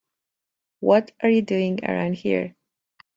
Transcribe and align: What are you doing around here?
What 0.79 1.11
are 1.21 1.29
you 1.29 1.43
doing 1.43 1.85
around 1.85 2.15
here? 2.15 2.55